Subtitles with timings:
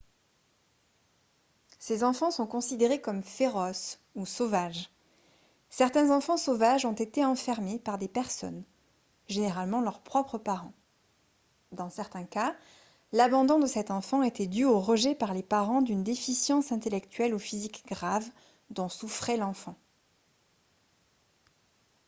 [1.77, 4.89] ces enfants sont considérés comme «féroces» ou sauvages.
[5.69, 8.63] certains enfants sauvages ont été enfermés par des personnes
[9.27, 10.73] généralement leurs propres parents;
[11.71, 12.55] dans certains cas
[13.11, 17.39] l'abandon de cet enfant était dû au rejet par les parents d'une déficience intellectuelle ou
[17.39, 18.27] physique grave
[18.71, 19.75] dont souffrait l'enfant